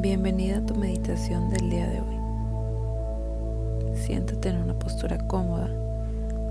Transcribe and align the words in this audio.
Bienvenida 0.00 0.58
a 0.58 0.60
tu 0.64 0.76
meditación 0.76 1.50
del 1.50 1.70
día 1.70 1.88
de 1.88 2.00
hoy. 2.00 2.16
Siéntate 3.96 4.50
en 4.50 4.58
una 4.58 4.74
postura 4.74 5.18
cómoda, 5.26 5.68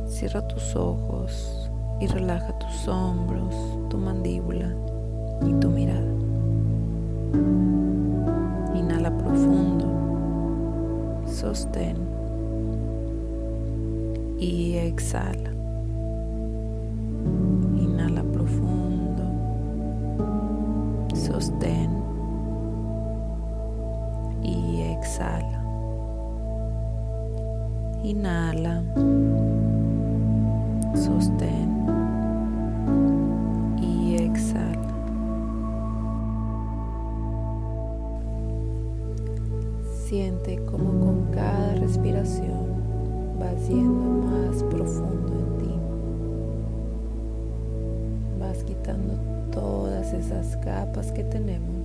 cierra 0.06 0.46
tus 0.50 0.76
ojos 0.76 1.72
y 2.02 2.08
relaja 2.08 2.60
tus 2.60 2.90
hombros, 2.90 3.56
tu 3.90 3.98
mandíbula 4.00 4.76
y 5.46 5.54
tu 5.62 5.70
mirada. 5.70 6.12
Inhala 8.76 9.18
profundo, 9.18 9.86
sostén 11.26 11.96
y 14.40 14.76
exhala. 14.76 15.54
Inhala 17.78 18.24
profundo, 18.24 19.24
sostén 21.16 22.07
exhala. 25.00 25.62
Inhala. 28.04 28.84
Sostén. 30.96 31.70
Y 33.82 34.16
exhala. 34.16 34.94
Siente 40.06 40.58
como 40.66 41.06
con 41.06 41.26
cada 41.32 41.76
respiración 41.76 42.68
vas 43.40 43.68
yendo 43.68 44.28
más 44.28 44.64
profundo 44.64 45.34
en 45.34 45.58
ti. 45.58 45.74
Vas 48.40 48.64
quitando 48.64 49.14
todas 49.52 50.14
esas 50.14 50.56
capas 50.58 51.12
que 51.12 51.24
tenemos 51.24 51.78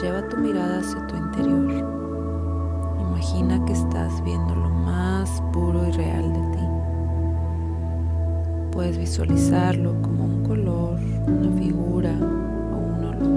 Lleva 0.00 0.26
tu 0.30 0.38
mirada 0.38 0.78
hacia 0.78 1.06
tu 1.08 1.16
interior. 1.16 1.84
Imagina 3.00 3.62
que 3.66 3.74
estás 3.74 4.24
viendo 4.24 4.54
lo 4.54 4.70
más 4.70 5.42
puro 5.52 5.86
y 5.86 5.92
real 5.92 6.32
de 6.32 6.40
ti. 6.56 6.64
Puedes 8.72 8.96
visualizarlo 8.96 10.00
como 10.00 10.24
un 10.24 10.42
color, 10.44 10.98
una 11.26 11.50
figura 11.60 12.14
o 12.72 12.78
un 12.78 13.04
olor. 13.04 13.28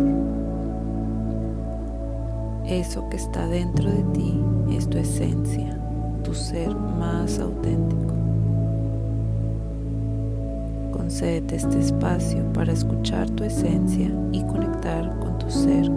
Eso 2.66 3.10
que 3.10 3.18
está 3.18 3.46
dentro 3.48 3.92
de 3.92 4.04
ti 4.14 4.42
es 4.72 4.90
tu 4.90 4.98
esencia, 4.98 5.78
tu 6.24 6.34
ser 6.34 6.74
más 6.74 7.40
auténtico. 7.40 8.14
Concédete 10.94 11.58
este 11.58 11.80
espacio 11.80 12.42
para 12.54 12.72
escuchar 12.72 13.30
tu 13.32 13.44
esencia 13.44 14.10
y 14.32 14.42
conectar 14.44 15.20
con 15.20 15.38
tu 15.40 15.52
ser 15.52 15.92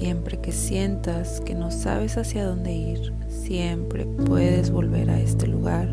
Siempre 0.00 0.38
que 0.38 0.50
sientas 0.50 1.42
que 1.42 1.54
no 1.54 1.70
sabes 1.70 2.16
hacia 2.16 2.46
dónde 2.46 2.72
ir, 2.72 3.12
siempre 3.28 4.06
puedes 4.06 4.70
volver 4.70 5.10
a 5.10 5.20
este 5.20 5.46
lugar, 5.46 5.90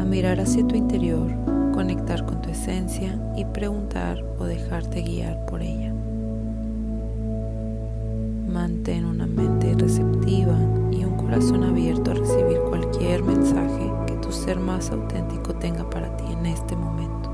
a 0.00 0.04
mirar 0.04 0.40
hacia 0.40 0.66
tu 0.66 0.74
interior, 0.74 1.30
conectar 1.72 2.26
con 2.26 2.42
tu 2.42 2.50
esencia 2.50 3.16
y 3.36 3.44
preguntar 3.44 4.24
o 4.40 4.44
dejarte 4.44 5.02
guiar 5.02 5.46
por 5.46 5.62
ella. 5.62 5.94
Mantén 8.48 9.04
una 9.04 9.28
mente 9.28 9.72
receptiva 9.72 10.58
y 10.90 11.04
un 11.04 11.16
corazón 11.16 11.62
abierto 11.62 12.10
a 12.10 12.14
recibir 12.14 12.58
cualquier 12.68 13.22
mensaje 13.22 13.88
que 14.08 14.14
tu 14.14 14.32
ser 14.32 14.58
más 14.58 14.90
auténtico 14.90 15.54
tenga 15.54 15.88
para 15.88 16.16
ti 16.16 16.24
en 16.32 16.44
este 16.44 16.74
momento. 16.74 17.27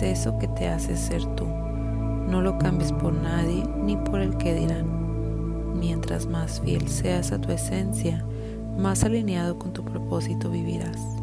Es 0.00 0.20
eso 0.20 0.38
que 0.38 0.48
te 0.48 0.68
hace 0.68 0.96
ser 0.96 1.24
tú. 1.36 1.44
No 1.46 2.40
lo 2.40 2.58
cambies 2.58 2.92
por 2.92 3.12
nadie 3.12 3.64
ni 3.84 3.96
por 3.96 4.20
el 4.20 4.36
que 4.36 4.54
dirán. 4.54 5.78
Mientras 5.78 6.26
más 6.26 6.60
fiel 6.60 6.88
seas 6.88 7.32
a 7.32 7.40
tu 7.40 7.52
esencia, 7.52 8.24
más 8.78 9.04
alineado 9.04 9.58
con 9.58 9.72
tu 9.72 9.84
propósito 9.84 10.50
vivirás. 10.50 11.19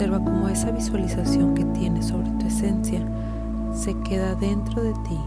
Observa 0.00 0.24
cómo 0.24 0.48
esa 0.48 0.70
visualización 0.70 1.54
que 1.54 1.62
tienes 1.78 2.06
sobre 2.06 2.30
tu 2.30 2.46
esencia 2.46 3.00
se 3.74 3.94
queda 4.00 4.34
dentro 4.34 4.82
de 4.82 4.94
ti. 4.94 5.20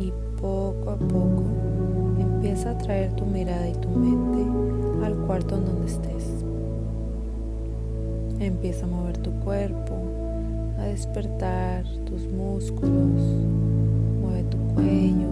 Y 0.00 0.10
poco 0.40 0.92
a 0.92 0.96
poco 0.96 1.42
empieza 2.18 2.70
a 2.70 2.78
traer 2.78 3.12
tu 3.16 3.26
mirada 3.26 3.68
y 3.68 3.74
tu 3.74 3.90
mente 3.90 5.04
al 5.04 5.14
cuarto 5.26 5.58
en 5.58 5.66
donde 5.66 5.86
estés. 5.88 6.24
Empieza 8.40 8.86
a 8.86 8.88
mover 8.88 9.18
tu 9.18 9.32
cuerpo, 9.40 9.94
a 10.78 10.84
despertar 10.84 11.84
tus 12.06 12.26
músculos, 12.32 13.20
mueve 14.22 14.44
tu 14.44 14.56
cuello, 14.72 15.23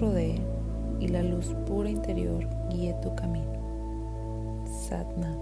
rodee 0.00 0.40
y 0.98 1.08
la 1.08 1.22
luz 1.22 1.54
pura 1.66 1.90
interior 1.90 2.46
guíe 2.70 2.94
tu 3.02 3.14
camino. 3.14 4.64
Satnam. 4.66 5.38